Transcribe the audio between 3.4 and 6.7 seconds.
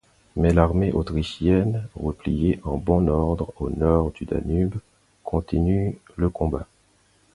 au nord du Danube continue le combat.